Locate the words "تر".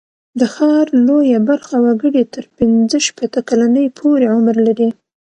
2.33-2.45